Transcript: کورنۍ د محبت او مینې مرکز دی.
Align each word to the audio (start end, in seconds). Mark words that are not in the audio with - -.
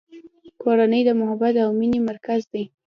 کورنۍ 0.61 1.01
د 1.05 1.09
محبت 1.21 1.53
او 1.63 1.69
مینې 1.79 1.99
مرکز 2.09 2.41
دی. 2.53 2.63